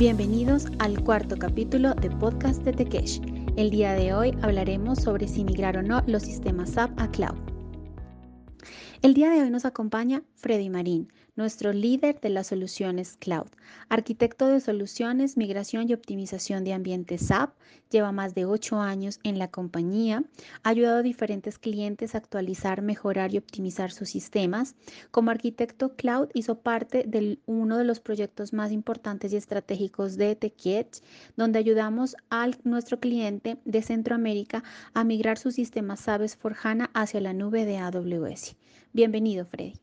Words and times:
Bienvenidos 0.00 0.66
al 0.78 0.98
cuarto 1.04 1.36
capítulo 1.36 1.92
de 1.92 2.08
Podcast 2.08 2.62
de 2.62 2.72
Tekesh. 2.72 3.20
El 3.56 3.68
día 3.68 3.92
de 3.92 4.14
hoy 4.14 4.34
hablaremos 4.40 5.00
sobre 5.00 5.28
si 5.28 5.44
migrar 5.44 5.76
o 5.76 5.82
no 5.82 6.02
los 6.06 6.22
sistemas 6.22 6.70
SAP 6.70 6.98
a 6.98 7.10
cloud. 7.10 7.49
El 9.02 9.14
día 9.14 9.30
de 9.30 9.40
hoy 9.40 9.48
nos 9.48 9.64
acompaña 9.64 10.22
Freddy 10.34 10.68
Marín, 10.68 11.10
nuestro 11.34 11.72
líder 11.72 12.20
de 12.20 12.28
las 12.28 12.48
soluciones 12.48 13.16
cloud. 13.16 13.46
Arquitecto 13.88 14.46
de 14.46 14.60
soluciones, 14.60 15.38
migración 15.38 15.88
y 15.88 15.94
optimización 15.94 16.64
de 16.64 16.74
ambientes 16.74 17.22
SAP, 17.28 17.54
lleva 17.90 18.12
más 18.12 18.34
de 18.34 18.44
ocho 18.44 18.78
años 18.78 19.18
en 19.22 19.38
la 19.38 19.50
compañía, 19.50 20.22
ha 20.62 20.68
ayudado 20.68 20.98
a 20.98 21.02
diferentes 21.02 21.58
clientes 21.58 22.14
a 22.14 22.18
actualizar, 22.18 22.82
mejorar 22.82 23.32
y 23.32 23.38
optimizar 23.38 23.90
sus 23.90 24.10
sistemas. 24.10 24.74
Como 25.10 25.30
arquitecto 25.30 25.96
cloud 25.96 26.28
hizo 26.34 26.58
parte 26.58 27.04
de 27.08 27.38
uno 27.46 27.78
de 27.78 27.84
los 27.84 28.00
proyectos 28.00 28.52
más 28.52 28.70
importantes 28.70 29.32
y 29.32 29.36
estratégicos 29.36 30.18
de 30.18 30.36
TechEdge, 30.36 31.00
donde 31.38 31.58
ayudamos 31.58 32.16
a 32.28 32.50
nuestro 32.64 33.00
cliente 33.00 33.56
de 33.64 33.80
Centroamérica 33.80 34.62
a 34.92 35.04
migrar 35.04 35.38
sus 35.38 35.54
sistemas 35.54 36.00
SAP 36.00 36.28
for 36.38 36.54
HANA 36.62 36.90
hacia 36.92 37.22
la 37.22 37.32
nube 37.32 37.64
de 37.64 37.78
AWS. 37.78 38.56
Bienvenido, 38.92 39.46
Freddy. 39.46 39.74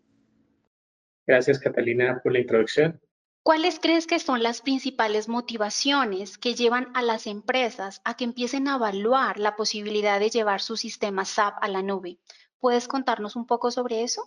Gracias, 1.25 1.59
Catalina, 1.59 2.20
por 2.23 2.34
la 2.34 2.39
introducción. 2.39 2.99
¿Cuáles 3.43 3.80
crees 3.80 4.07
que 4.07 4.20
son 4.20 4.43
las 4.43 4.61
principales 4.61 5.30
motivaciones 5.30 6.38
que 6.38 6.53
llevan 6.53 6.89
a 6.93 7.02
las 7.02 7.27
empresas 7.27 8.02
a 8.03 8.17
que 8.17 8.25
empiecen 8.25 8.67
a 8.67 8.75
evaluar 8.75 9.39
la 9.39 9.55
posibilidad 9.55 10.20
de 10.20 10.30
llevar 10.30 10.59
su 10.59 10.75
sistema 10.75 11.23
SAP 11.23 11.55
a 11.61 11.70
la 11.70 11.81
nube? 11.81 12.17
¿Puedes 12.59 12.89
contarnos 12.89 13.38
un 13.38 13.47
poco 13.47 13.71
sobre 13.71 14.03
eso? 14.03 14.21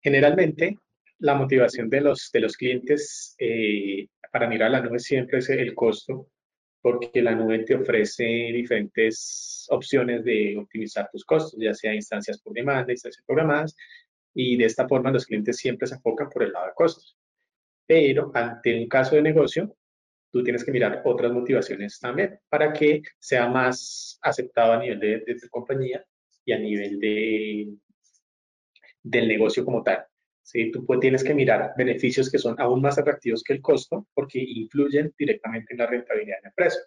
Generalmente, 0.00 0.78
la 1.18 1.34
motivación 1.34 1.90
de 1.90 2.00
los, 2.00 2.30
de 2.32 2.40
los 2.40 2.56
clientes 2.56 3.34
eh, 3.38 4.06
para 4.30 4.46
mirar 4.46 4.68
a 4.68 4.78
la 4.78 4.80
nube 4.82 5.00
siempre 5.00 5.38
es 5.38 5.48
el 5.50 5.74
costo, 5.74 6.28
porque 6.86 7.20
la 7.20 7.34
nube 7.34 7.64
te 7.64 7.74
ofrece 7.74 8.22
diferentes 8.22 9.66
opciones 9.70 10.22
de 10.22 10.56
optimizar 10.56 11.10
tus 11.10 11.24
costos, 11.24 11.58
ya 11.60 11.74
sea 11.74 11.92
instancias 11.92 12.40
por 12.40 12.52
demanda, 12.52 12.92
instancias 12.92 13.24
programadas, 13.26 13.74
y 14.32 14.56
de 14.56 14.66
esta 14.66 14.86
forma 14.86 15.10
los 15.10 15.26
clientes 15.26 15.56
siempre 15.56 15.88
se 15.88 15.96
enfocan 15.96 16.30
por 16.30 16.44
el 16.44 16.52
lado 16.52 16.66
de 16.66 16.74
costos. 16.76 17.18
Pero 17.88 18.30
ante 18.32 18.78
un 18.78 18.86
caso 18.88 19.16
de 19.16 19.22
negocio, 19.22 19.76
tú 20.30 20.44
tienes 20.44 20.64
que 20.64 20.70
mirar 20.70 21.02
otras 21.04 21.32
motivaciones 21.32 21.98
también 21.98 22.38
para 22.48 22.72
que 22.72 23.02
sea 23.18 23.48
más 23.48 24.20
aceptado 24.22 24.74
a 24.74 24.78
nivel 24.78 25.00
de, 25.00 25.34
tu 25.34 25.48
compañía 25.50 26.06
y 26.44 26.52
a 26.52 26.58
nivel 26.60 27.00
de, 27.00 27.74
del 29.02 29.26
negocio 29.26 29.64
como 29.64 29.82
tal. 29.82 30.06
¿Sí? 30.46 30.70
Tú 30.70 30.86
pues, 30.86 31.00
tienes 31.00 31.24
que 31.24 31.34
mirar 31.34 31.72
beneficios 31.76 32.30
que 32.30 32.38
son 32.38 32.54
aún 32.58 32.80
más 32.80 32.98
atractivos 32.98 33.42
que 33.42 33.54
el 33.54 33.60
costo 33.60 34.06
porque 34.14 34.38
influyen 34.38 35.12
directamente 35.18 35.74
en 35.74 35.78
la 35.78 35.86
rentabilidad 35.86 36.36
de 36.36 36.42
la 36.42 36.48
empresa. 36.50 36.78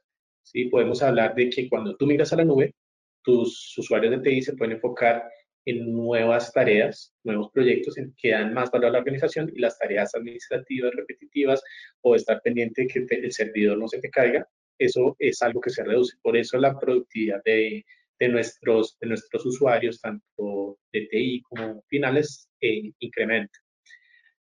¿sí? 0.43 0.65
Podemos 0.65 1.03
hablar 1.03 1.35
de 1.35 1.49
que 1.49 1.67
cuando 1.67 1.95
tú 1.97 2.07
migras 2.07 2.31
a 2.33 2.37
la 2.37 2.45
nube, 2.45 2.73
tus 3.21 3.77
usuarios 3.77 4.11
de 4.11 4.19
TI 4.19 4.41
se 4.41 4.55
pueden 4.55 4.75
enfocar 4.75 5.29
en 5.65 5.91
nuevas 5.91 6.53
tareas, 6.53 7.13
nuevos 7.23 7.51
proyectos 7.51 7.95
que 8.17 8.31
dan 8.31 8.53
más 8.53 8.71
valor 8.71 8.87
a 8.87 8.91
la 8.93 8.99
organización 8.99 9.51
y 9.53 9.59
las 9.59 9.77
tareas 9.77 10.15
administrativas 10.15 10.93
repetitivas 10.95 11.61
o 12.01 12.15
estar 12.15 12.41
pendiente 12.41 12.83
de 12.83 12.87
que 12.87 13.15
el 13.15 13.31
servidor 13.33 13.77
no 13.77 13.89
se 13.89 13.99
te 13.99 14.09
caiga, 14.09 14.47
eso 14.79 15.17
es 15.19 15.41
algo 15.41 15.59
que 15.59 15.69
se 15.69 15.83
reduce. 15.83 16.17
Por 16.23 16.37
eso 16.37 16.57
la 16.57 16.79
productividad 16.79 17.43
de, 17.43 17.85
de 18.19 18.29
nuestros, 18.29 18.97
de 18.99 19.07
nuestros 19.07 19.45
usuarios, 19.45 20.01
tanto 20.01 20.77
de 20.91 21.07
TI 21.07 21.41
como 21.43 21.83
finales, 21.87 22.49
eh, 22.61 22.91
incrementa. 22.99 23.57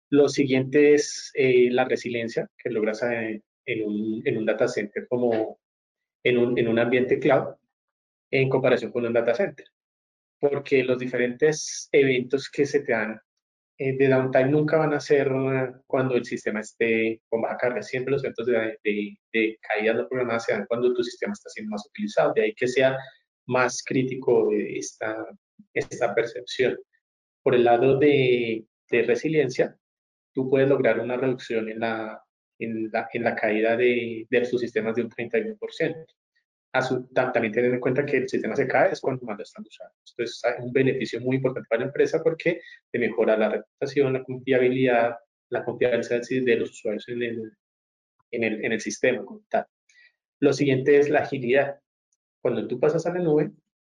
Lo 0.09 0.29
siguiente 0.29 0.93
es 0.93 1.31
eh, 1.35 1.69
la 1.71 1.85
resiliencia 1.85 2.49
que 2.57 2.69
logras 2.69 3.03
en, 3.03 3.43
un, 3.83 4.21
en 4.25 4.37
un 4.37 4.45
data 4.45 4.67
center 4.67 5.07
como 5.09 5.59
en 6.23 6.37
un, 6.37 6.57
en 6.57 6.67
un 6.67 6.79
ambiente 6.79 7.19
cloud 7.19 7.55
en 8.31 8.49
comparación 8.49 8.91
con 8.91 9.05
un 9.05 9.13
data 9.13 9.33
center 9.33 9.65
porque 10.39 10.83
los 10.83 10.99
diferentes 10.99 11.89
eventos 11.91 12.49
que 12.49 12.65
se 12.65 12.81
te 12.81 12.91
dan 12.91 13.19
eh, 13.79 13.95
de 13.97 14.07
downtime 14.07 14.49
nunca 14.49 14.77
van 14.77 14.93
a 14.93 14.99
ser 14.99 15.29
cuando 15.85 16.15
el 16.15 16.25
sistema 16.25 16.61
esté 16.61 17.21
con 17.29 17.41
baja 17.41 17.57
carga. 17.57 17.81
Siempre 17.83 18.11
los 18.11 18.23
eventos 18.23 18.47
de, 18.47 18.79
de, 18.83 19.17
de 19.33 19.59
caída 19.61 19.93
no 19.93 20.07
programadas 20.07 20.45
se 20.45 20.53
dan 20.53 20.65
cuando 20.67 20.93
tu 20.93 21.03
sistema 21.03 21.33
está 21.33 21.49
siendo 21.49 21.71
más 21.71 21.85
utilizado. 21.87 22.33
De 22.33 22.43
ahí 22.43 22.53
que 22.55 22.67
sea 22.67 22.97
más 23.47 23.83
crítico 23.83 24.51
esta, 24.53 25.25
esta 25.73 26.13
percepción. 26.13 26.77
Por 27.41 27.55
el 27.55 27.63
lado 27.63 27.97
de, 27.97 28.65
de 28.89 29.01
resiliencia, 29.03 29.77
tú 30.33 30.49
puedes 30.49 30.69
lograr 30.69 30.99
una 30.99 31.17
reducción 31.17 31.69
en 31.69 31.79
la, 31.79 32.21
en 32.59 32.89
la, 32.91 33.07
en 33.11 33.23
la 33.23 33.35
caída 33.35 33.75
de, 33.75 34.27
de 34.29 34.45
sus 34.45 34.61
sistemas 34.61 34.95
de 34.95 35.03
un 35.03 35.09
31% 35.09 36.05
también 37.33 37.53
tener 37.53 37.73
en 37.73 37.79
cuenta 37.79 38.05
que 38.05 38.17
el 38.17 38.29
sistema 38.29 38.55
se 38.55 38.67
cae 38.67 38.91
es 38.91 39.01
cuando 39.01 39.25
más 39.25 39.37
lo 39.37 39.43
están 39.43 39.65
usando. 39.67 39.93
Esto 40.05 40.23
es 40.23 40.41
un 40.59 40.71
beneficio 40.71 41.19
muy 41.21 41.37
importante 41.37 41.67
para 41.69 41.81
la 41.81 41.87
empresa 41.87 42.21
porque 42.23 42.61
te 42.91 42.99
mejora 42.99 43.37
la 43.37 43.49
reputación, 43.49 44.13
la 44.13 44.23
confiabilidad, 44.23 45.15
la 45.49 45.63
confianza 45.63 46.19
de 46.19 46.55
los 46.55 46.71
usuarios 46.71 47.07
en 47.09 47.23
el, 47.23 47.51
en 48.31 48.43
el, 48.43 48.65
en 48.65 48.71
el 48.73 48.81
sistema 48.81 49.23
Lo 50.39 50.53
siguiente 50.53 50.97
es 50.99 51.09
la 51.09 51.19
agilidad. 51.19 51.79
Cuando 52.47 52.65
tú 52.65 52.79
pasas 52.79 53.05
a 53.05 53.13
la 53.13 53.19
nube, 53.19 53.51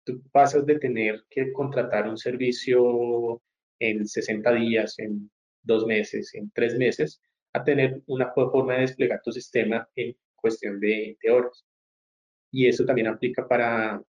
tú 0.03 0.23
pasas 0.31 0.65
de 0.65 0.79
tener 0.79 1.23
que 1.29 1.53
contratar 1.53 2.09
un 2.09 2.17
servicio 2.17 3.43
en 3.77 4.07
60 4.07 4.51
días, 4.53 4.97
en 4.97 5.29
dos 5.61 5.85
meses, 5.85 6.33
en 6.33 6.49
tres 6.49 6.75
meses, 6.75 7.21
a 7.53 7.63
tener 7.63 8.01
una 8.07 8.33
forma 8.33 8.73
de 8.73 8.81
desplegar 8.81 9.21
tu 9.23 9.31
sistema 9.31 9.88
en 9.95 10.17
cuestión 10.35 10.79
de, 10.79 11.15
de 11.21 11.29
horas. 11.29 11.63
Y 12.49 12.67
eso 12.67 12.85
también 12.85 13.05
aplica 13.05 13.47
para, 13.47 14.01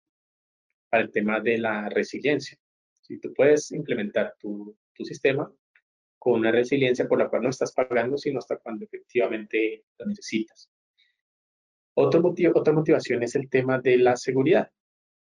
para 0.89 1.03
el 1.03 1.11
tema 1.11 1.41
de 1.41 1.57
la 1.57 1.89
resiliencia. 1.89 2.57
Si 3.01 3.19
tú 3.19 3.33
puedes 3.33 3.69
implementar 3.73 4.35
tu, 4.39 4.73
tu 4.93 5.03
sistema 5.03 5.53
con 6.17 6.39
una 6.39 6.53
resiliencia 6.53 7.09
por 7.09 7.19
la 7.19 7.27
cual 7.27 7.41
no 7.41 7.49
estás 7.49 7.73
pagando, 7.73 8.17
sino 8.17 8.39
hasta 8.39 8.55
cuando 8.55 8.85
efectivamente 8.85 9.83
lo 9.97 10.05
necesitas. 10.05 10.69
Otro 12.01 12.21
motivo, 12.21 12.53
otra 12.55 12.71
motivación 12.71 13.23
es 13.23 13.35
el 13.35 13.49
tema 13.49 13.77
de 13.79 13.97
la 13.97 14.15
seguridad. 14.15 14.71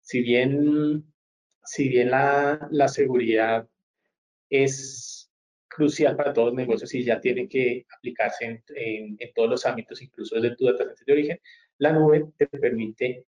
Si 0.01 0.21
bien, 0.21 1.05
si 1.63 1.87
bien 1.87 2.11
la, 2.11 2.67
la 2.71 2.89
seguridad 2.89 3.65
es 4.49 5.31
crucial 5.69 6.17
para 6.17 6.33
todos 6.33 6.47
los 6.47 6.55
negocios 6.55 6.93
y 6.93 7.05
ya 7.05 7.21
tiene 7.21 7.47
que 7.47 7.85
aplicarse 7.97 8.43
en, 8.43 8.61
en, 9.17 9.33
todos 9.33 9.49
los 9.49 9.65
ámbitos, 9.65 10.01
incluso 10.01 10.35
desde 10.35 10.57
tu 10.57 10.65
data 10.65 10.83
de 10.83 11.13
origen, 11.13 11.39
la 11.77 11.93
nube 11.93 12.25
te 12.37 12.45
permite 12.47 13.25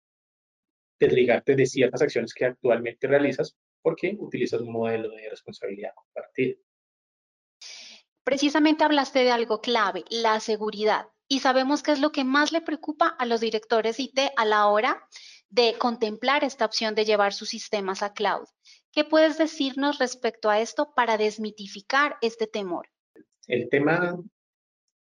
desligarte 0.98 1.54
de 1.54 1.66
ciertas 1.66 2.02
acciones 2.02 2.34
que 2.34 2.46
actualmente 2.46 3.06
realizas 3.06 3.56
porque 3.80 4.16
utilizas 4.18 4.60
un 4.60 4.72
modelo 4.72 5.08
de 5.08 5.30
responsabilidad 5.30 5.92
compartida. 5.94 6.56
Precisamente 8.30 8.84
hablaste 8.84 9.24
de 9.24 9.32
algo 9.32 9.60
clave, 9.60 10.04
la 10.08 10.38
seguridad. 10.38 11.08
Y 11.26 11.40
sabemos 11.40 11.82
que 11.82 11.90
es 11.90 12.00
lo 12.00 12.12
que 12.12 12.22
más 12.22 12.52
le 12.52 12.60
preocupa 12.60 13.08
a 13.08 13.26
los 13.26 13.40
directores 13.40 13.98
IT 13.98 14.20
a 14.36 14.44
la 14.44 14.68
hora 14.68 15.04
de 15.48 15.74
contemplar 15.76 16.44
esta 16.44 16.64
opción 16.64 16.94
de 16.94 17.04
llevar 17.04 17.32
sus 17.32 17.48
sistemas 17.48 18.04
a 18.04 18.12
cloud. 18.12 18.46
¿Qué 18.92 19.02
puedes 19.02 19.36
decirnos 19.36 19.98
respecto 19.98 20.48
a 20.48 20.60
esto 20.60 20.92
para 20.94 21.18
desmitificar 21.18 22.18
este 22.22 22.46
temor? 22.46 22.86
El 23.48 23.68
tema 23.68 24.16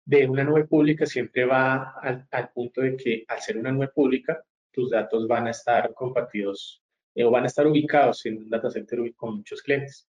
de 0.06 0.28
una 0.28 0.44
nube 0.44 0.66
pública 0.66 1.08
siempre 1.08 1.46
va 1.46 1.96
al, 2.04 2.52
punto 2.54 2.82
de 2.82 2.96
que 2.96 3.26
al 3.28 3.42
ser 3.42 3.58
una 3.58 3.72
nube 3.72 3.88
pública, 3.88 4.40
tus 4.72 4.92
datos 4.92 5.28
van 5.28 5.48
a 5.48 5.50
estar 5.50 5.96
compartidos 5.96 6.84
eh, 7.16 7.24
o 7.24 7.32
van 7.32 7.46
a 7.46 7.48
estar 7.48 7.66
ubicados 7.66 8.24
en 8.28 8.38
un 8.38 8.50
data 8.52 8.70
center 8.70 9.00
con 9.16 9.38
muchos 9.38 9.64
clientes. 9.64 10.08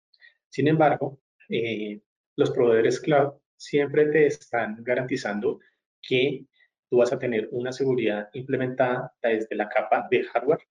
Sin 0.50 0.68
embargo, 0.68 1.19
eh, 1.47 2.01
los 2.36 2.52
proveedores 2.52 3.00
cloud 3.00 3.34
siempre 3.56 4.08
te 4.08 4.28
están 4.28 4.78
garantizando 4.84 5.60
que 6.02 6.46
tú 6.90 6.98
vas 6.98 7.13
a 7.13 7.19
tener 7.19 7.48
una 7.52 7.72
seguridad 7.72 8.30
implementada 8.34 9.13
desde 9.22 9.56
la 9.56 9.69
capa 9.69 10.07
de 10.10 10.24
hardware 10.24 10.68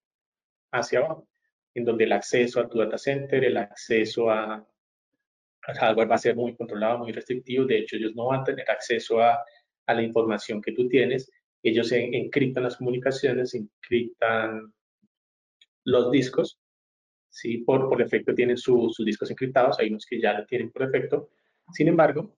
hacia 0.73 1.01
abajo, 1.01 1.29
en 1.75 1.85
donde 1.85 2.05
el 2.05 2.13
acceso 2.13 2.61
a 2.61 2.69
tu 2.69 2.79
data 2.79 2.99
center, 2.99 3.45
el 3.45 3.57
acceso 3.57 4.31
a, 4.31 4.67
el 5.69 5.75
hardware 5.77 6.11
va 6.11 6.15
a 6.17 6.19
ser 6.19 6.37
muy 6.37 6.55
controlado, 6.55 6.99
muy 6.99 7.13
restrictivo. 7.13 7.65
De 7.65 7.79
hecho, 7.79 7.97
ellos 7.97 8.15
no 8.15 8.27
van 8.27 8.41
a 8.41 8.45
tener 8.45 8.71
acceso 8.71 9.21
a, 9.21 9.45
la 9.87 10.03
información 10.03 10.63
que 10.63 10.73
tú 10.73 10.89
tienes. 10.89 11.31
Ellos 11.63 11.93
encriptan 11.93 12.63
las 12.63 12.77
comunicaciones, 12.79 13.55
encriptan 13.55 14.73
los 15.85 16.11
discos. 16.11 16.59
¿sí? 17.29 17.59
Por, 17.59 17.89
por 17.89 17.99
defecto 17.99 18.35
tienen 18.35 18.57
sus 18.57 18.97
discos 19.05 19.31
encriptados, 19.31 19.79
hay 19.79 19.89
unos 19.89 20.07
que 20.07 20.21
ya 20.21 20.33
lo 20.33 20.47
tienen 20.47 20.71
por 20.71 20.87
defecto. 20.87 21.29
Sin 21.73 21.89
embargo, 21.89 22.37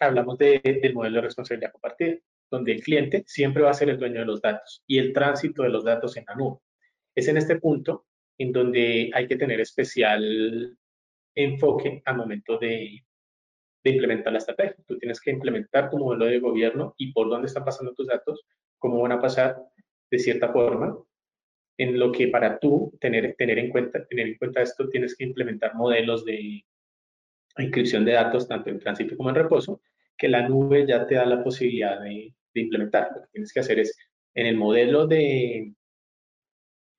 hablamos 0.00 0.38
de, 0.38 0.60
del 0.82 0.94
modelo 0.94 1.16
de 1.16 1.22
responsabilidad 1.22 1.72
compartida, 1.72 2.16
donde 2.50 2.72
el 2.72 2.82
cliente 2.82 3.24
siempre 3.26 3.62
va 3.62 3.70
a 3.70 3.74
ser 3.74 3.90
el 3.90 3.98
dueño 3.98 4.20
de 4.20 4.26
los 4.26 4.40
datos 4.40 4.82
y 4.86 4.98
el 4.98 5.12
tránsito 5.12 5.62
de 5.62 5.70
los 5.70 5.84
datos 5.84 6.16
en 6.16 6.24
la 6.26 6.34
nube. 6.34 6.58
Es 7.14 7.28
en 7.28 7.36
este 7.36 7.56
punto 7.58 8.06
en 8.38 8.52
donde 8.52 9.10
hay 9.14 9.26
que 9.26 9.36
tener 9.36 9.60
especial 9.60 10.76
enfoque 11.34 12.02
al 12.04 12.16
momento 12.16 12.58
de, 12.58 13.04
de 13.84 13.90
implementar 13.90 14.32
la 14.32 14.38
estrategia. 14.38 14.76
Tú 14.86 14.98
tienes 14.98 15.20
que 15.20 15.30
implementar 15.30 15.90
tu 15.90 15.98
modelo 15.98 16.26
de 16.26 16.40
gobierno 16.40 16.94
y 16.96 17.12
por 17.12 17.28
dónde 17.28 17.46
están 17.46 17.64
pasando 17.64 17.94
tus 17.94 18.06
datos, 18.06 18.44
cómo 18.78 19.00
van 19.00 19.12
a 19.12 19.20
pasar 19.20 19.56
de 20.10 20.18
cierta 20.18 20.52
forma, 20.52 20.96
en 21.76 21.98
lo 21.98 22.12
que 22.12 22.28
para 22.28 22.58
tú 22.58 22.96
tener, 23.00 23.34
tener, 23.36 23.58
en, 23.58 23.70
cuenta, 23.70 24.04
tener 24.06 24.28
en 24.28 24.36
cuenta 24.36 24.62
esto 24.62 24.88
tienes 24.88 25.16
que 25.16 25.24
implementar 25.24 25.74
modelos 25.74 26.24
de 26.24 26.64
inscripción 27.62 28.04
de 28.04 28.12
datos 28.12 28.48
tanto 28.48 28.70
en 28.70 28.78
tránsito 28.78 29.16
como 29.16 29.30
en 29.30 29.36
reposo, 29.36 29.80
que 30.16 30.28
la 30.28 30.48
nube 30.48 30.86
ya 30.86 31.06
te 31.06 31.14
da 31.14 31.24
la 31.24 31.42
posibilidad 31.42 32.00
de, 32.00 32.34
de 32.54 32.60
implementar. 32.60 33.10
Lo 33.14 33.22
que 33.22 33.28
tienes 33.32 33.52
que 33.52 33.60
hacer 33.60 33.78
es 33.78 33.96
en 34.34 34.46
el 34.46 34.56
modelo 34.56 35.06
de, 35.06 35.74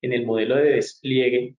en 0.02 0.12
el 0.12 0.26
modelo 0.26 0.56
de 0.56 0.72
despliegue, 0.72 1.56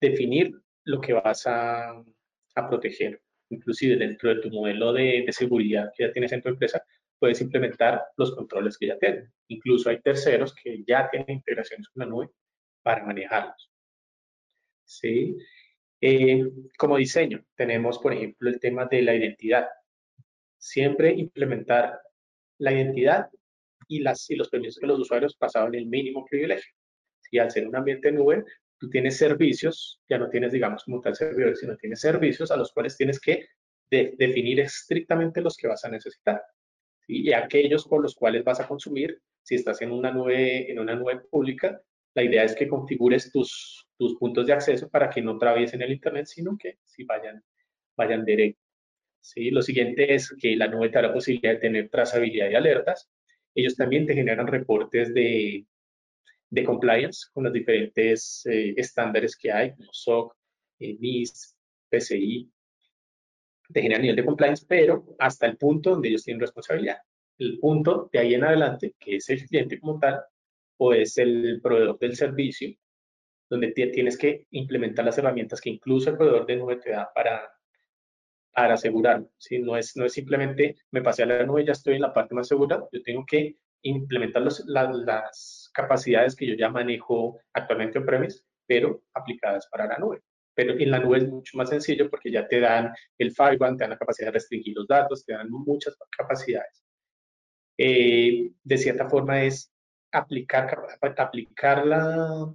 definir 0.00 0.52
lo 0.84 1.00
que 1.00 1.12
vas 1.12 1.46
a, 1.46 1.90
a 1.90 2.68
proteger. 2.68 3.22
Inclusive 3.50 3.96
dentro 3.96 4.34
de 4.34 4.40
tu 4.40 4.50
modelo 4.50 4.92
de, 4.92 5.24
de, 5.26 5.32
seguridad 5.32 5.92
que 5.96 6.06
ya 6.06 6.12
tienes 6.12 6.32
en 6.32 6.42
tu 6.42 6.48
empresa, 6.48 6.82
puedes 7.18 7.40
implementar 7.40 8.02
los 8.16 8.34
controles 8.34 8.78
que 8.78 8.86
ya 8.86 8.98
tienen. 8.98 9.32
Incluso 9.48 9.90
hay 9.90 10.00
terceros 10.00 10.54
que 10.54 10.82
ya 10.86 11.08
tienen 11.10 11.30
integraciones 11.30 11.88
con 11.88 12.00
la 12.00 12.06
nube 12.06 12.30
para 12.82 13.04
manejarlos. 13.04 13.70
¿Sí? 14.84 15.36
Eh, 16.00 16.44
como 16.78 16.96
diseño, 16.96 17.44
tenemos, 17.54 17.98
por 17.98 18.12
ejemplo, 18.12 18.48
el 18.48 18.58
tema 18.58 18.86
de 18.86 19.02
la 19.02 19.14
identidad. 19.14 19.68
Siempre 20.58 21.12
implementar 21.12 22.00
la 22.58 22.72
identidad 22.72 23.28
y, 23.88 24.00
las, 24.00 24.30
y 24.30 24.36
los 24.36 24.48
permisos 24.48 24.80
de 24.80 24.86
los 24.86 25.00
usuarios 25.00 25.36
en 25.40 25.74
el 25.74 25.86
mínimo 25.86 26.24
privilegio. 26.24 26.72
Y 27.30 27.38
al 27.38 27.50
ser 27.50 27.66
un 27.66 27.76
ambiente 27.76 28.10
nube, 28.12 28.44
tú 28.78 28.88
tienes 28.88 29.16
servicios, 29.16 30.00
ya 30.08 30.18
no 30.18 30.28
tienes, 30.28 30.52
digamos, 30.52 30.84
como 30.84 31.00
tal 31.00 31.14
servidores, 31.14 31.60
sino 31.60 31.76
tienes 31.76 32.00
servicios 32.00 32.50
a 32.50 32.56
los 32.56 32.72
cuales 32.72 32.96
tienes 32.96 33.20
que 33.20 33.46
definir 33.90 34.60
estrictamente 34.60 35.40
los 35.40 35.56
que 35.56 35.68
vas 35.68 35.84
a 35.84 35.90
necesitar. 35.90 36.42
Y 37.06 37.32
aquellos 37.32 37.86
por 37.86 38.02
los 38.02 38.14
cuales 38.14 38.44
vas 38.44 38.60
a 38.60 38.68
consumir, 38.68 39.20
si 39.42 39.56
estás 39.56 39.82
en 39.82 39.90
una 39.90 40.12
nube, 40.12 40.70
en 40.70 40.78
una 40.78 40.94
nube 40.94 41.20
pública, 41.30 41.80
la 42.14 42.22
idea 42.22 42.44
es 42.44 42.54
que 42.54 42.68
configures 42.68 43.30
tus, 43.32 43.88
tus 44.00 44.16
puntos 44.16 44.46
de 44.46 44.54
acceso 44.54 44.88
para 44.88 45.10
que 45.10 45.20
no 45.20 45.32
atraviesen 45.32 45.82
el 45.82 45.92
Internet, 45.92 46.24
sino 46.24 46.56
que 46.56 46.78
si 46.86 47.04
vayan, 47.04 47.44
vayan 47.94 48.24
directo. 48.24 48.62
¿Sí? 49.20 49.50
Lo 49.50 49.60
siguiente 49.60 50.14
es 50.14 50.34
que 50.40 50.56
la 50.56 50.68
nube 50.68 50.88
te 50.88 50.94
da 50.94 51.02
la 51.02 51.12
posibilidad 51.12 51.52
de 51.52 51.58
tener 51.58 51.90
trazabilidad 51.90 52.48
y 52.48 52.54
alertas. 52.54 53.10
Ellos 53.54 53.76
también 53.76 54.06
te 54.06 54.14
generan 54.14 54.46
reportes 54.46 55.12
de, 55.12 55.66
de 56.48 56.64
compliance 56.64 57.26
con 57.34 57.44
los 57.44 57.52
diferentes 57.52 58.46
eh, 58.46 58.72
estándares 58.74 59.36
que 59.36 59.52
hay, 59.52 59.74
como 59.74 59.92
SOC, 59.92 60.34
eh, 60.78 60.96
NIS, 60.98 61.54
PCI, 61.90 62.50
te 63.70 63.82
generan 63.82 64.00
nivel 64.00 64.16
de 64.16 64.24
compliance, 64.24 64.64
pero 64.66 65.14
hasta 65.18 65.44
el 65.44 65.58
punto 65.58 65.90
donde 65.90 66.08
ellos 66.08 66.24
tienen 66.24 66.40
responsabilidad. 66.40 66.96
El 67.36 67.58
punto 67.58 68.08
de 68.10 68.18
ahí 68.18 68.32
en 68.32 68.44
adelante, 68.44 68.94
que 68.98 69.16
es 69.16 69.28
el 69.28 69.44
cliente 69.44 69.78
como 69.78 69.98
tal, 69.98 70.22
o 70.78 70.94
es 70.94 71.18
el 71.18 71.60
proveedor 71.62 71.98
del 71.98 72.16
servicio, 72.16 72.74
donde 73.50 73.72
tienes 73.72 74.16
que 74.16 74.46
implementar 74.52 75.04
las 75.04 75.18
herramientas 75.18 75.60
que 75.60 75.70
incluso 75.70 76.08
el 76.08 76.16
proveedor 76.16 76.46
de 76.46 76.56
nube 76.56 76.76
te 76.76 76.90
da 76.90 77.10
para, 77.12 77.52
para 78.52 78.74
asegurarlo. 78.74 79.28
¿sí? 79.36 79.58
No, 79.58 79.76
es, 79.76 79.96
no 79.96 80.06
es 80.06 80.12
simplemente 80.12 80.76
me 80.92 81.02
pasé 81.02 81.24
a 81.24 81.26
la 81.26 81.44
nube 81.44 81.66
ya 81.66 81.72
estoy 81.72 81.96
en 81.96 82.02
la 82.02 82.14
parte 82.14 82.34
más 82.34 82.46
segura, 82.48 82.82
yo 82.92 83.02
tengo 83.02 83.26
que 83.26 83.56
implementar 83.82 84.42
los, 84.42 84.64
las 84.66 85.70
capacidades 85.74 86.36
que 86.36 86.46
yo 86.46 86.54
ya 86.54 86.68
manejo 86.68 87.40
actualmente 87.52 87.98
en 87.98 88.06
premise, 88.06 88.42
pero 88.66 89.02
aplicadas 89.14 89.66
para 89.68 89.86
la 89.86 89.98
nube. 89.98 90.22
Pero 90.54 90.74
en 90.78 90.90
la 90.90 90.98
nube 90.98 91.18
es 91.18 91.28
mucho 91.28 91.56
más 91.56 91.70
sencillo 91.70 92.08
porque 92.08 92.30
ya 92.30 92.46
te 92.46 92.60
dan 92.60 92.92
el 93.18 93.32
firewall, 93.32 93.76
te 93.76 93.84
dan 93.84 93.90
la 93.90 93.98
capacidad 93.98 94.28
de 94.28 94.32
restringir 94.32 94.76
los 94.76 94.86
datos, 94.86 95.24
te 95.24 95.32
dan 95.32 95.50
muchas 95.50 95.96
capacidades. 96.16 96.84
Eh, 97.78 98.52
de 98.62 98.78
cierta 98.78 99.08
forma 99.08 99.42
es 99.42 99.72
aplicar, 100.12 100.76
aplicar 101.16 101.86
la, 101.86 102.52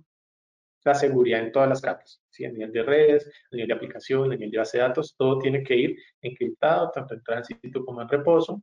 la 0.85 0.93
seguridad 0.93 1.41
en 1.41 1.51
todas 1.51 1.67
las 1.67 1.81
capas, 1.81 2.21
¿sí? 2.29 2.45
a 2.45 2.51
nivel 2.51 2.71
de 2.71 2.83
redes, 2.83 3.27
a 3.51 3.55
nivel 3.55 3.67
de 3.67 3.73
aplicación, 3.73 4.31
a 4.31 4.35
nivel 4.35 4.51
de 4.51 4.57
base 4.59 4.77
de 4.77 4.83
datos, 4.83 5.15
todo 5.17 5.39
tiene 5.39 5.63
que 5.63 5.75
ir 5.75 5.97
encriptado, 6.21 6.91
tanto 6.91 7.15
en 7.15 7.23
tránsito 7.23 7.83
como 7.83 8.01
en 8.01 8.07
reposo, 8.07 8.61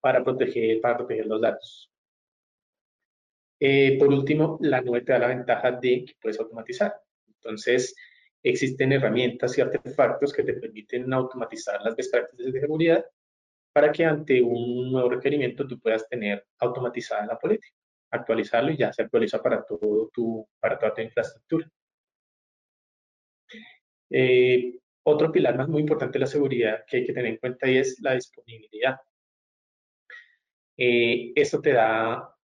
para 0.00 0.22
proteger, 0.22 0.80
para 0.80 0.98
proteger 0.98 1.26
los 1.26 1.40
datos. 1.40 1.90
Eh, 3.58 3.98
por 3.98 4.08
último, 4.08 4.58
la 4.60 4.80
nube 4.80 5.00
te 5.00 5.12
da 5.12 5.18
la 5.18 5.28
ventaja 5.28 5.72
de 5.72 6.04
que 6.04 6.14
puedes 6.20 6.38
automatizar. 6.38 6.94
Entonces, 7.26 7.94
existen 8.42 8.92
herramientas 8.92 9.56
y 9.58 9.60
artefactos 9.60 10.32
que 10.32 10.42
te 10.44 10.54
permiten 10.54 11.12
automatizar 11.12 11.82
las 11.82 11.96
best 11.96 12.12
practices 12.12 12.52
de 12.52 12.60
seguridad 12.60 13.04
para 13.72 13.90
que 13.90 14.04
ante 14.04 14.40
un 14.40 14.92
nuevo 14.92 15.10
requerimiento 15.10 15.66
tú 15.66 15.80
puedas 15.80 16.08
tener 16.08 16.46
automatizada 16.58 17.26
la 17.26 17.38
política, 17.38 17.74
actualizarlo 18.14 18.70
y 18.72 18.76
ya 18.76 18.92
se 18.92 19.02
actualiza 19.02 19.42
para, 19.42 19.64
todo 19.64 20.10
tu, 20.12 20.46
para 20.60 20.78
toda 20.78 20.94
tu 20.94 21.02
infraestructura. 21.02 21.70
Eh, 24.10 24.78
otro 25.04 25.32
pilar 25.32 25.56
más 25.56 25.68
muy 25.68 25.82
importante 25.82 26.14
de 26.14 26.20
la 26.20 26.26
seguridad 26.26 26.84
que 26.86 26.98
hay 26.98 27.06
que 27.06 27.12
tener 27.12 27.32
en 27.32 27.38
cuenta 27.38 27.68
y 27.68 27.78
es 27.78 28.00
la 28.00 28.14
disponibilidad. 28.14 28.96
Eh, 30.76 31.32
esto 31.34 31.60
te 31.60 31.72
da 31.72 32.34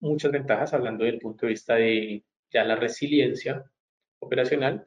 muchas 0.00 0.32
ventajas 0.32 0.72
hablando 0.74 1.04
del 1.04 1.18
punto 1.18 1.46
de 1.46 1.52
vista 1.52 1.74
de 1.74 2.24
ya 2.52 2.64
la 2.64 2.76
resiliencia 2.76 3.64
operacional 4.20 4.86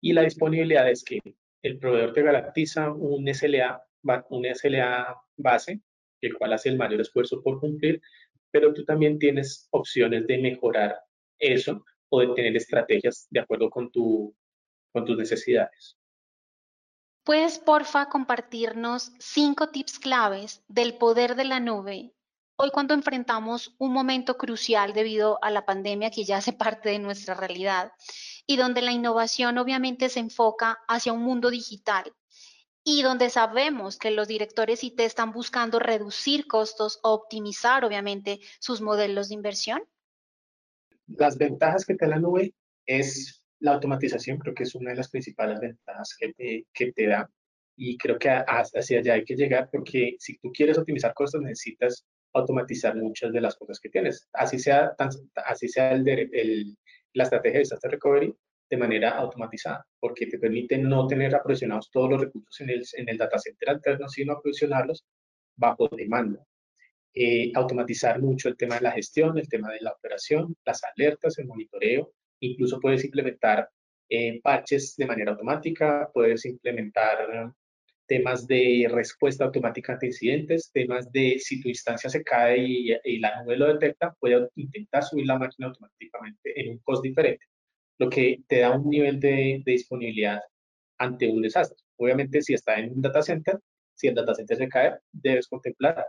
y 0.00 0.12
la 0.12 0.22
disponibilidad 0.22 0.88
es 0.90 1.04
que 1.04 1.20
el 1.62 1.78
proveedor 1.78 2.12
te 2.12 2.22
garantiza 2.22 2.92
un 2.92 3.26
SLA, 3.32 3.82
un 4.30 4.46
SLA 4.54 5.16
base, 5.36 5.80
el 6.20 6.34
cual 6.36 6.52
hace 6.52 6.68
el 6.68 6.76
mayor 6.76 7.00
esfuerzo 7.00 7.42
por 7.42 7.60
cumplir, 7.60 8.00
pero 8.58 8.72
tú 8.72 8.86
también 8.86 9.18
tienes 9.18 9.68
opciones 9.70 10.26
de 10.26 10.38
mejorar 10.38 10.98
eso 11.38 11.84
o 12.08 12.20
de 12.20 12.28
tener 12.28 12.56
estrategias 12.56 13.26
de 13.28 13.40
acuerdo 13.40 13.68
con, 13.68 13.92
tu, 13.92 14.34
con 14.94 15.04
tus 15.04 15.18
necesidades. 15.18 15.98
¿Puedes, 17.22 17.58
porfa, 17.58 18.08
compartirnos 18.08 19.12
cinco 19.18 19.68
tips 19.68 19.98
claves 19.98 20.64
del 20.68 20.94
poder 20.94 21.34
de 21.34 21.44
la 21.44 21.60
nube 21.60 22.14
Hoy 22.58 22.70
cuando 22.70 22.94
enfrentamos 22.94 23.74
un 23.76 23.92
momento 23.92 24.38
crucial 24.38 24.94
debido 24.94 25.38
a 25.42 25.50
la 25.50 25.66
pandemia 25.66 26.10
que 26.10 26.24
ya 26.24 26.38
hace 26.38 26.54
parte 26.54 26.88
de 26.88 26.98
nuestra 26.98 27.34
realidad 27.34 27.92
y 28.46 28.56
donde 28.56 28.80
la 28.80 28.92
innovación 28.92 29.58
obviamente 29.58 30.08
se 30.08 30.20
enfoca 30.20 30.78
hacia 30.88 31.12
un 31.12 31.22
mundo 31.22 31.50
digital 31.50 32.14
y 32.88 33.02
donde 33.02 33.30
sabemos 33.30 33.98
que 33.98 34.12
los 34.12 34.28
directores 34.28 34.84
IT 34.84 35.00
están 35.00 35.32
buscando 35.32 35.80
reducir 35.80 36.46
costos 36.46 37.00
o 37.02 37.14
optimizar 37.14 37.84
obviamente 37.84 38.38
sus 38.60 38.80
modelos 38.80 39.28
de 39.28 39.34
inversión? 39.34 39.82
Las 41.08 41.36
ventajas 41.36 41.84
que 41.84 41.96
te 41.96 42.06
da 42.06 42.12
la 42.12 42.20
nube 42.20 42.54
es 42.86 43.42
la 43.58 43.72
automatización, 43.72 44.38
creo 44.38 44.54
que 44.54 44.62
es 44.62 44.76
una 44.76 44.90
de 44.90 44.98
las 44.98 45.10
principales 45.10 45.58
ventajas 45.58 46.14
que 46.16 46.32
te, 46.32 46.66
que 46.72 46.92
te 46.92 47.08
da 47.08 47.28
y 47.76 47.98
creo 47.98 48.20
que 48.20 48.30
hacia 48.30 49.00
allá 49.00 49.14
hay 49.14 49.24
que 49.24 49.34
llegar 49.34 49.68
porque 49.72 50.14
si 50.20 50.38
tú 50.38 50.52
quieres 50.52 50.78
optimizar 50.78 51.12
costos 51.12 51.42
necesitas 51.42 52.06
automatizar 52.34 52.94
muchas 52.94 53.32
de 53.32 53.40
las 53.40 53.56
cosas 53.56 53.80
que 53.80 53.88
tienes. 53.88 54.28
Así 54.32 54.60
sea, 54.60 54.94
así 55.44 55.68
sea 55.68 55.90
el, 55.90 56.08
el, 56.08 56.78
la 57.14 57.24
estrategia 57.24 57.58
de 57.58 57.64
disaster 57.64 57.90
recovery 57.90 58.32
de 58.68 58.76
manera 58.76 59.10
automatizada, 59.10 59.86
porque 60.00 60.26
te 60.26 60.38
permite 60.38 60.78
no 60.78 61.06
tener 61.06 61.34
aprovisionados 61.34 61.90
todos 61.90 62.10
los 62.10 62.20
recursos 62.20 62.60
en 62.60 62.70
el, 62.70 62.84
en 62.94 63.08
el 63.08 63.18
data 63.18 63.38
center 63.38 63.70
alterno, 63.70 64.08
sino 64.08 64.32
aprovisionarlos 64.32 65.04
bajo 65.56 65.88
demanda. 65.88 66.44
Eh, 67.14 67.50
automatizar 67.54 68.20
mucho 68.20 68.48
el 68.48 68.56
tema 68.56 68.76
de 68.76 68.82
la 68.82 68.92
gestión, 68.92 69.38
el 69.38 69.48
tema 69.48 69.72
de 69.72 69.80
la 69.80 69.92
operación, 69.92 70.54
las 70.64 70.82
alertas, 70.84 71.38
el 71.38 71.46
monitoreo. 71.46 72.12
Incluso 72.40 72.78
puedes 72.78 73.04
implementar 73.04 73.70
eh, 74.08 74.40
patches 74.42 74.96
de 74.96 75.06
manera 75.06 75.32
automática, 75.32 76.10
puedes 76.12 76.44
implementar 76.44 77.54
temas 78.06 78.46
de 78.46 78.86
respuesta 78.90 79.44
automática 79.44 79.94
ante 79.94 80.06
incidentes, 80.06 80.70
temas 80.72 81.10
de 81.10 81.38
si 81.38 81.60
tu 81.60 81.68
instancia 81.68 82.08
se 82.08 82.22
cae 82.22 82.58
y, 82.58 83.18
la 83.18 83.42
nube 83.42 83.56
lo 83.56 83.72
detecta, 83.72 84.14
puede 84.18 84.48
intentar 84.54 85.02
subir 85.02 85.26
la 85.26 85.38
máquina 85.38 85.68
automáticamente 85.68 86.60
en 86.60 86.70
un 86.70 86.78
cost 86.78 87.02
diferente, 87.02 87.44
lo 87.98 88.10
que 88.10 88.42
te 88.48 88.60
da 88.60 88.76
un 88.76 88.88
nivel 88.88 89.20
de, 89.20 89.62
disponibilidad 89.64 90.40
ante 90.98 91.28
un 91.28 91.42
desastre. 91.42 91.78
Obviamente, 91.96 92.42
si 92.42 92.54
está 92.54 92.78
en 92.78 92.92
un 92.92 93.02
data 93.02 93.22
center, 93.22 93.58
si 93.94 94.08
el 94.08 94.14
data 94.14 94.34
center 94.34 94.56
se 94.56 94.68
cae, 94.68 94.98
debes 95.12 95.48
contemplar 95.48 96.06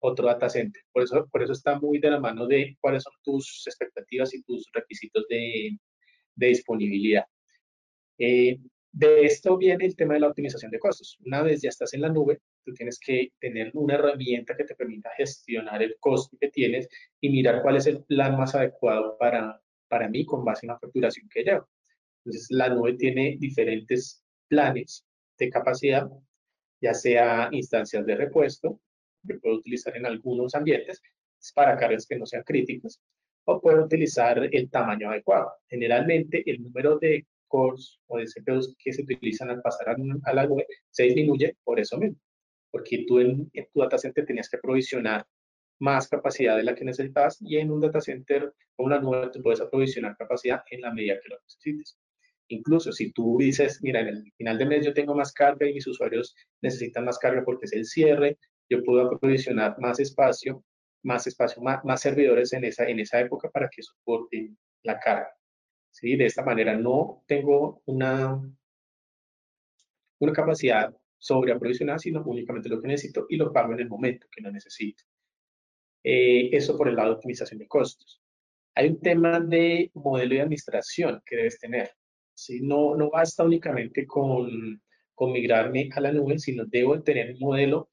otro 0.00 0.26
data 0.26 0.48
center. 0.48 0.82
Por 0.92 1.02
eso, 1.04 1.26
por 1.30 1.42
eso 1.42 1.52
está 1.52 1.78
muy 1.78 1.98
de 1.98 2.10
la 2.10 2.20
mano 2.20 2.46
de 2.46 2.76
cuáles 2.80 3.02
son 3.02 3.12
tus 3.22 3.64
expectativas 3.66 4.34
y 4.34 4.42
tus 4.42 4.68
requisitos 4.72 5.24
de, 5.28 5.78
de 6.34 6.46
disponibilidad. 6.46 7.24
Eh, 8.18 8.58
de 8.92 9.24
esto 9.24 9.56
viene 9.56 9.86
el 9.86 9.96
tema 9.96 10.14
de 10.14 10.20
la 10.20 10.28
optimización 10.28 10.70
de 10.70 10.78
costos. 10.78 11.18
Una 11.24 11.42
vez 11.42 11.62
ya 11.62 11.68
estás 11.68 11.94
en 11.94 12.02
la 12.02 12.08
nube, 12.08 12.40
tú 12.64 12.72
tienes 12.72 12.98
que 13.00 13.32
tener 13.40 13.72
una 13.74 13.94
herramienta 13.94 14.56
que 14.56 14.64
te 14.64 14.76
permita 14.76 15.10
gestionar 15.16 15.82
el 15.82 15.96
costo 15.98 16.36
que 16.40 16.48
tienes 16.48 16.88
y 17.20 17.30
mirar 17.30 17.60
cuál 17.62 17.76
es 17.76 17.86
el 17.86 18.04
plan 18.04 18.36
más 18.36 18.54
adecuado 18.54 19.16
para, 19.18 19.60
para 19.94 20.08
mí 20.08 20.26
con 20.26 20.44
base 20.44 20.66
en 20.66 20.72
la 20.72 20.78
facturación 20.80 21.28
que 21.28 21.44
llevo. 21.44 21.68
Entonces, 22.24 22.48
la 22.50 22.68
nube 22.68 22.94
tiene 22.94 23.36
diferentes 23.38 24.24
planes 24.48 25.04
de 25.38 25.50
capacidad 25.50 26.10
ya 26.80 26.92
sea 26.92 27.48
instancias 27.52 28.04
de 28.04 28.16
repuesto, 28.16 28.80
que 29.26 29.34
puedo 29.36 29.56
utilizar 29.56 29.96
en 29.96 30.04
algunos 30.04 30.54
ambientes 30.54 31.00
para 31.54 31.78
cargas 31.78 32.06
que 32.06 32.18
no 32.18 32.26
sean 32.26 32.42
críticas, 32.42 33.00
o 33.46 33.60
puedo 33.60 33.84
utilizar 33.84 34.36
el 34.52 34.70
tamaño 34.70 35.10
adecuado. 35.10 35.50
Generalmente 35.68 36.42
el 36.44 36.62
número 36.62 36.98
de 36.98 37.26
cores 37.48 38.00
o 38.08 38.18
de 38.18 38.26
CPUs 38.26 38.74
que 38.78 38.92
se 38.92 39.02
utilizan 39.02 39.50
al 39.50 39.62
pasar 39.62 39.88
a, 39.90 40.32
la 40.34 40.46
nube 40.46 40.66
se 40.90 41.04
disminuye 41.04 41.56
por 41.64 41.78
eso 41.80 41.96
mismo, 41.98 42.18
porque 42.70 43.04
tú 43.06 43.20
en, 43.20 43.48
en 43.52 43.66
tu 43.72 43.80
data 43.80 43.96
center 43.96 44.26
tenías 44.26 44.50
que 44.50 44.58
provisionar 44.58 45.24
más 45.80 46.08
capacidad 46.08 46.56
de 46.56 46.62
la 46.62 46.74
que 46.74 46.84
necesitas 46.84 47.38
y 47.40 47.58
en 47.58 47.70
un 47.70 47.80
data 47.80 48.00
center 48.00 48.52
o 48.76 48.84
una 48.84 49.00
nube 49.00 49.30
tú 49.32 49.42
puedes 49.42 49.60
aprovisionar 49.60 50.16
capacidad 50.16 50.62
en 50.70 50.80
la 50.80 50.92
medida 50.92 51.20
que 51.22 51.28
lo 51.28 51.38
necesites. 51.42 51.98
Incluso 52.48 52.92
si 52.92 53.12
tú 53.12 53.36
dices, 53.38 53.80
mira, 53.82 54.00
en 54.00 54.08
el 54.08 54.32
final 54.36 54.58
de 54.58 54.66
mes 54.66 54.84
yo 54.84 54.92
tengo 54.92 55.14
más 55.14 55.32
carga 55.32 55.66
y 55.66 55.74
mis 55.74 55.86
usuarios 55.86 56.34
necesitan 56.60 57.04
más 57.04 57.18
carga 57.18 57.42
porque 57.44 57.64
es 57.64 57.72
el 57.72 57.86
cierre, 57.86 58.38
yo 58.68 58.82
puedo 58.82 59.06
aprovisionar 59.06 59.76
más 59.78 59.98
espacio, 60.00 60.62
más 61.02 61.26
espacio, 61.26 61.62
más, 61.62 61.84
más 61.84 62.00
servidores 62.00 62.52
en 62.52 62.64
esa, 62.64 62.84
en 62.86 63.00
esa 63.00 63.20
época 63.20 63.50
para 63.50 63.68
que 63.68 63.82
soporten 63.82 64.58
la 64.82 64.98
carga. 65.00 65.34
¿Sí? 65.90 66.16
De 66.16 66.26
esta 66.26 66.44
manera 66.44 66.76
no 66.76 67.24
tengo 67.26 67.82
una, 67.86 68.40
una 70.18 70.32
capacidad 70.32 70.94
sobre 71.18 71.52
aprovisionar, 71.52 72.00
sino 72.00 72.22
únicamente 72.24 72.68
lo 72.68 72.80
que 72.80 72.88
necesito 72.88 73.26
y 73.28 73.36
lo 73.36 73.52
pago 73.52 73.72
en 73.72 73.80
el 73.80 73.88
momento 73.88 74.26
que 74.30 74.42
lo 74.42 74.50
necesito. 74.50 75.04
Eh, 76.04 76.50
eso 76.52 76.76
por 76.76 76.88
el 76.88 76.96
lado 76.96 77.10
de 77.10 77.14
optimización 77.16 77.58
de 77.58 77.66
costos. 77.66 78.20
Hay 78.74 78.88
un 78.88 79.00
tema 79.00 79.40
de 79.40 79.90
modelo 79.94 80.34
de 80.34 80.42
administración 80.42 81.22
que 81.24 81.36
debes 81.36 81.58
tener. 81.58 81.92
¿sí? 82.34 82.60
No, 82.60 82.94
no 82.94 83.10
basta 83.10 83.42
únicamente 83.42 84.06
con, 84.06 84.82
con 85.14 85.32
migrarme 85.32 85.88
a 85.92 86.00
la 86.00 86.12
nube, 86.12 86.38
sino 86.38 86.66
debo 86.66 87.02
tener 87.02 87.32
un 87.32 87.38
modelo 87.40 87.90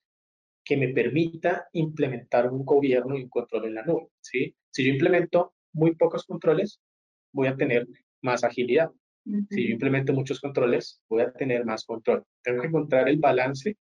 que 0.63 0.75
me 0.75 0.89
permita 0.89 1.67
implementar 1.73 2.51
un 2.51 2.65
gobierno 2.65 3.17
y 3.17 3.23
un 3.23 3.29
control 3.29 3.65
en 3.65 3.75
la 3.75 3.83
nube. 3.83 4.09
¿sí? 4.19 4.53
Si 4.69 4.83
yo 4.83 4.91
implemento 4.91 5.53
muy 5.73 5.95
pocos 5.95 6.25
controles, 6.25 6.81
voy 7.31 7.47
a 7.47 7.55
tener 7.55 7.87
más 8.21 8.43
agilidad. 8.43 8.91
Si 9.51 9.67
yo 9.67 9.73
implemento 9.73 10.13
muchos 10.13 10.41
controles, 10.41 11.01
voy 11.07 11.21
a 11.21 11.31
tener 11.31 11.63
más 11.63 11.85
control. 11.85 12.25
Tengo 12.41 12.61
que 12.61 12.67
encontrar 12.67 13.07
el 13.07 13.19
balance 13.19 13.77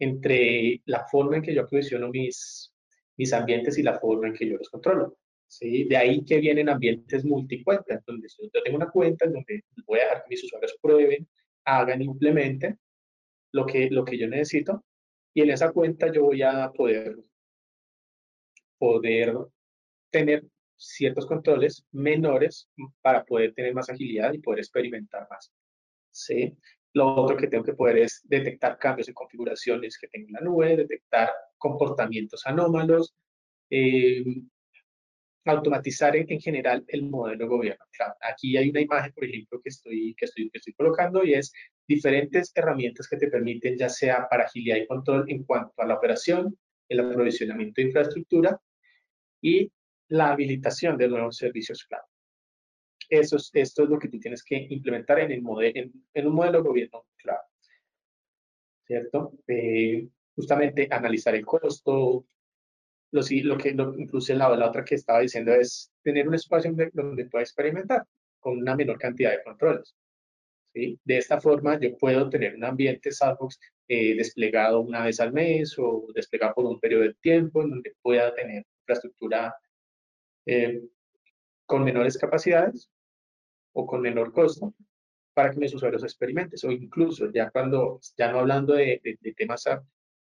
entre 0.00 0.82
la 0.86 1.06
forma 1.06 1.36
en 1.36 1.42
que 1.42 1.54
yo 1.54 1.62
aprovisiono 1.62 2.08
mis, 2.08 2.69
mis 3.20 3.34
ambientes 3.34 3.76
y 3.76 3.82
la 3.82 3.98
forma 3.98 4.28
en 4.28 4.34
que 4.34 4.48
yo 4.48 4.56
los 4.56 4.70
controlo. 4.70 5.18
¿sí? 5.46 5.84
De 5.84 5.96
ahí 5.98 6.24
que 6.24 6.38
vienen 6.38 6.70
ambientes 6.70 7.22
multicuentas, 7.22 8.02
donde 8.06 8.28
yo 8.28 8.62
tengo 8.64 8.78
una 8.78 8.88
cuenta 8.88 9.26
en 9.26 9.34
donde 9.34 9.64
voy 9.86 9.98
a 9.98 10.04
dejar 10.04 10.22
que 10.22 10.30
mis 10.30 10.44
usuarios 10.44 10.74
prueben, 10.80 11.28
hagan, 11.66 12.00
implementen 12.00 12.78
lo 13.52 13.66
que, 13.66 13.90
lo 13.90 14.06
que 14.06 14.16
yo 14.16 14.26
necesito 14.26 14.82
y 15.34 15.42
en 15.42 15.50
esa 15.50 15.70
cuenta 15.70 16.10
yo 16.10 16.22
voy 16.24 16.40
a 16.42 16.70
poder, 16.72 17.18
poder 18.78 19.36
tener 20.10 20.46
ciertos 20.76 21.26
controles 21.26 21.84
menores 21.92 22.70
para 23.02 23.22
poder 23.22 23.52
tener 23.52 23.74
más 23.74 23.90
agilidad 23.90 24.32
y 24.32 24.38
poder 24.38 24.60
experimentar 24.60 25.28
más. 25.28 25.52
¿sí? 26.10 26.56
Lo 26.94 27.14
otro 27.14 27.36
que 27.36 27.46
tengo 27.46 27.64
que 27.64 27.74
poder 27.74 27.98
es 27.98 28.20
detectar 28.24 28.78
cambios 28.78 29.08
en 29.08 29.14
configuraciones 29.14 29.96
que 29.98 30.08
tengo 30.08 30.28
en 30.28 30.34
la 30.34 30.40
nube, 30.40 30.76
detectar 30.76 31.30
comportamientos 31.56 32.46
anómalos, 32.46 33.14
eh, 33.70 34.24
automatizar 35.44 36.16
en, 36.16 36.40
general 36.40 36.84
el 36.88 37.08
modelo 37.08 37.44
de 37.44 37.48
gobierno. 37.48 37.84
aquí 38.20 38.56
hay 38.56 38.70
una 38.70 38.80
imagen, 38.80 39.12
por 39.12 39.24
ejemplo, 39.24 39.60
que 39.62 39.70
estoy, 39.70 40.14
que, 40.16 40.26
estoy, 40.26 40.50
que 40.50 40.58
estoy 40.58 40.74
colocando 40.74 41.24
y 41.24 41.34
es 41.34 41.52
diferentes 41.86 42.52
herramientas 42.54 43.08
que 43.08 43.16
te 43.16 43.28
permiten, 43.28 43.76
ya 43.78 43.88
sea 43.88 44.28
para 44.28 44.44
agilidad 44.44 44.76
y 44.76 44.86
control 44.86 45.24
en 45.28 45.44
cuanto 45.44 45.72
a 45.82 45.86
la 45.86 45.94
operación, 45.94 46.56
el 46.88 47.00
aprovisionamiento 47.00 47.80
de 47.80 47.86
infraestructura 47.86 48.60
y 49.40 49.70
la 50.08 50.32
habilitación 50.32 50.96
de 50.98 51.08
nuevos 51.08 51.36
servicios 51.36 51.84
cloud. 51.84 52.02
Eso 53.10 53.36
es, 53.36 53.50
esto 53.52 53.82
es 53.82 53.90
lo 53.90 53.98
que 53.98 54.08
tú 54.08 54.20
tienes 54.20 54.44
que 54.44 54.56
implementar 54.70 55.18
en, 55.18 55.32
el 55.32 55.42
modelo, 55.42 55.90
en, 56.14 56.26
un 56.26 56.34
modelo 56.34 56.62
de 56.62 56.68
gobierno 56.68 57.06
cloud. 57.16 57.36
¿Cierto? 58.86 59.32
Eh, 59.48 60.08
justamente 60.36 60.88
analizar 60.90 61.34
el 61.34 61.44
costo, 61.44 62.24
lo, 63.10 63.20
lo 63.20 63.58
que 63.58 63.74
lo, 63.74 63.94
incluso 63.98 64.32
la, 64.34 64.48
la 64.56 64.68
otra 64.68 64.84
que 64.84 64.94
estaba 64.94 65.20
diciendo 65.20 65.52
es 65.52 65.92
tener 66.02 66.28
un 66.28 66.34
espacio 66.34 66.70
donde, 66.70 66.90
donde 66.92 67.26
pueda 67.26 67.42
experimentar 67.42 68.06
con 68.38 68.58
una 68.58 68.76
menor 68.76 68.98
cantidad 68.98 69.32
de 69.32 69.42
controles. 69.42 69.94
¿sí? 70.72 70.98
De 71.04 71.18
esta 71.18 71.40
forma 71.40 71.78
yo 71.80 71.96
puedo 71.98 72.30
tener 72.30 72.54
un 72.54 72.64
ambiente 72.64 73.10
sandbox 73.10 73.58
eh, 73.88 74.14
desplegado 74.14 74.80
una 74.80 75.04
vez 75.04 75.18
al 75.18 75.32
mes 75.32 75.76
o 75.78 76.06
desplegado 76.14 76.54
por 76.54 76.66
un 76.66 76.78
periodo 76.78 77.02
de 77.02 77.14
tiempo 77.14 77.62
en 77.62 77.70
donde 77.70 77.94
pueda 78.02 78.32
tener 78.34 78.64
infraestructura 78.82 79.54
eh, 80.46 80.80
con 81.66 81.84
menores 81.84 82.16
capacidades 82.16 82.88
o 83.72 83.86
con 83.86 84.00
menor 84.00 84.32
costo 84.32 84.74
para 85.34 85.50
que 85.50 85.58
mis 85.58 85.74
usuarios 85.74 86.02
experimenten. 86.02 86.58
O 86.68 86.72
incluso 86.72 87.30
ya 87.32 87.50
cuando, 87.50 88.00
ya 88.16 88.30
no 88.32 88.40
hablando 88.40 88.74
de, 88.74 89.00
de, 89.02 89.18
de 89.20 89.32
temas 89.34 89.64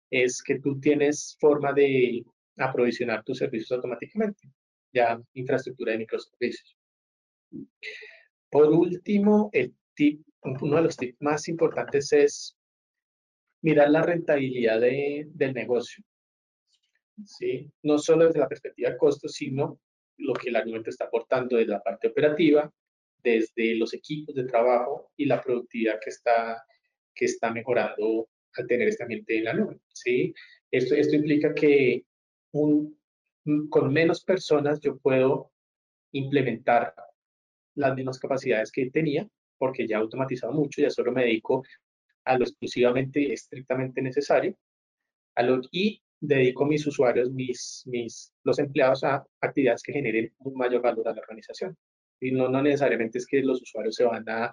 es 0.09 0.41
que 0.41 0.59
tú 0.59 0.79
tienes 0.79 1.35
forma 1.39 1.73
de 1.73 2.23
aprovisionar 2.57 3.23
tus 3.23 3.39
servicios 3.39 3.71
automáticamente, 3.71 4.49
ya 4.93 5.21
infraestructura 5.33 5.91
de 5.91 5.99
microservicios. 5.99 6.77
Por 8.49 8.71
último, 8.71 9.49
el 9.53 9.75
tip, 9.93 10.25
uno 10.41 10.77
de 10.77 10.81
los 10.83 10.97
tips 10.97 11.21
más 11.21 11.47
importantes 11.47 12.13
es 12.13 12.57
mirar 13.61 13.89
la 13.89 14.03
rentabilidad 14.03 14.79
de, 14.79 15.27
del 15.33 15.53
negocio. 15.53 16.03
¿sí? 17.25 17.71
No 17.83 17.97
solo 17.97 18.27
desde 18.27 18.39
la 18.39 18.47
perspectiva 18.47 18.91
de 18.91 18.97
costos, 18.97 19.33
sino 19.33 19.79
lo 20.17 20.33
que 20.33 20.49
el 20.49 20.55
alimento 20.55 20.89
está 20.89 21.05
aportando 21.05 21.57
desde 21.57 21.71
la 21.71 21.83
parte 21.83 22.07
operativa, 22.07 22.71
desde 23.25 23.75
los 23.75 23.93
equipos 23.93 24.35
de 24.35 24.45
trabajo 24.45 25.11
y 25.17 25.25
la 25.25 25.41
productividad 25.41 25.99
que 26.01 26.11
está, 26.11 26.63
que 27.13 27.25
está 27.25 27.51
mejorando 27.51 28.29
al 28.55 28.67
tener 28.67 28.87
este 28.87 29.03
ambiente 29.03 29.37
en 29.37 29.43
la 29.43 29.53
nube. 29.53 29.79
¿sí? 29.91 30.33
Esto, 30.71 30.95
esto 30.95 31.15
implica 31.15 31.53
que 31.53 32.05
con 32.51 33.91
menos 33.91 34.23
personas 34.23 34.79
yo 34.79 34.97
puedo 34.97 35.51
implementar 36.13 36.93
las 37.75 37.95
mismas 37.95 38.19
capacidades 38.19 38.71
que 38.71 38.89
tenía, 38.89 39.27
porque 39.57 39.87
ya 39.87 39.97
automatizado 39.97 40.53
mucho, 40.53 40.81
ya 40.81 40.89
solo 40.89 41.11
me 41.11 41.23
dedico 41.23 41.63
a 42.23 42.37
lo 42.37 42.43
exclusivamente, 42.43 43.33
estrictamente 43.33 44.01
necesario, 44.01 44.55
a 45.35 45.43
lo, 45.43 45.61
y 45.71 46.01
dedico 46.19 46.65
mis 46.65 46.85
usuarios, 46.87 47.31
mis, 47.31 47.83
mis, 47.85 48.33
los 48.43 48.59
empleados 48.59 49.03
a 49.03 49.25
actividades 49.41 49.83
que 49.83 49.93
generen 49.93 50.33
un 50.39 50.55
mayor 50.55 50.81
valor 50.81 51.07
a 51.07 51.13
la 51.13 51.21
organización. 51.21 51.77
Y 52.27 52.31
no, 52.31 52.49
necesariamente 52.61 53.19
es 53.19 53.27
que 53.27 53.41
los 53.41 53.61
usuarios 53.61 53.95
se 53.95 54.03
van 54.03 54.27
a, 54.29 54.51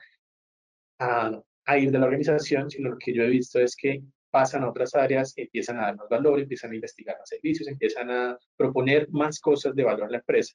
a, 0.99 1.43
a 1.65 1.79
ir 1.79 1.91
de 1.91 1.99
la 1.99 2.07
organización, 2.07 2.71
sino 2.71 2.91
lo 2.91 2.99
que 2.99 3.15
yo 3.15 3.23
he 3.23 3.29
visto 3.29 3.59
es 3.61 3.75
que 3.77 4.03
pasan 4.31 4.65
a 4.65 4.71
otras 4.71 4.95
áreas, 4.95 5.35
empiezan 5.37 5.79
a 5.79 5.83
dar 5.83 5.97
más 5.97 6.09
valor, 6.09 6.41
empiezan 6.41 6.73
a 6.73 6.75
investigar 6.75 7.19
más 7.19 7.29
servicios, 7.29 7.69
empiezan 7.69 8.11
a 8.11 8.39
proponer 8.57 9.09
más 9.11 9.39
cosas 9.39 9.75
de 9.75 9.85
valor 9.85 10.05
a 10.05 10.11
la 10.11 10.19
empresa. 10.19 10.55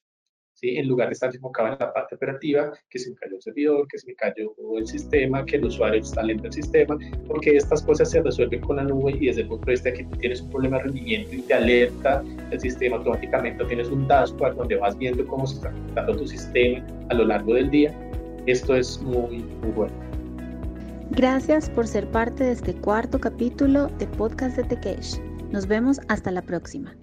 ¿Sí? 0.57 0.77
En 0.77 0.87
lugar 0.87 1.07
de 1.07 1.13
estar 1.13 1.33
enfocado 1.33 1.73
en 1.73 1.77
la 1.79 1.93
parte 1.93 2.15
operativa, 2.15 2.71
que 2.89 2.99
se 2.99 3.11
me 3.11 3.15
cayó 3.17 3.35
el 3.35 3.41
servidor, 3.41 3.87
que 3.87 3.97
se 3.97 4.07
me 4.07 4.15
cayó 4.15 4.53
el 4.77 4.87
sistema, 4.87 5.45
que 5.45 5.57
el 5.57 5.65
usuario 5.65 6.01
está 6.01 6.23
lento 6.23 6.47
el 6.47 6.53
sistema, 6.53 6.97
porque 7.27 7.55
estas 7.55 7.83
cosas 7.83 8.09
se 8.09 8.21
resuelven 8.21 8.61
con 8.61 8.77
la 8.77 8.83
nube 8.83 9.11
y 9.19 9.27
desde 9.27 9.41
el 9.41 9.47
punto 9.47 9.65
de 9.65 9.71
vista 9.73 9.93
que 9.93 10.03
tú 10.03 10.17
tienes 10.17 10.41
un 10.41 10.49
problema 10.49 10.77
de 10.77 10.83
rendimiento 10.83 11.35
y 11.35 11.41
te 11.41 11.53
alerta 11.53 12.23
el 12.51 12.59
sistema 12.59 12.97
automáticamente, 12.97 13.63
tienes 13.65 13.89
un 13.89 14.07
dashboard 14.07 14.55
donde 14.55 14.75
vas 14.75 14.97
viendo 14.97 15.25
cómo 15.27 15.45
se 15.45 15.55
está 15.55 15.71
comportando 15.71 16.17
tu 16.17 16.27
sistema 16.27 16.85
a 17.09 17.13
lo 17.13 17.25
largo 17.25 17.53
del 17.53 17.69
día. 17.69 17.95
Esto 18.47 18.75
es 18.75 19.01
muy, 19.01 19.39
muy 19.61 19.71
bueno. 19.75 19.93
Gracias 21.11 21.69
por 21.69 21.87
ser 21.87 22.09
parte 22.11 22.43
de 22.43 22.51
este 22.51 22.73
cuarto 22.73 23.19
capítulo 23.19 23.87
de 23.99 24.07
Podcast 24.07 24.57
de 24.57 24.63
Tekesh. 24.63 25.21
Nos 25.51 25.67
vemos 25.67 25.99
hasta 26.09 26.31
la 26.31 26.41
próxima. 26.41 26.95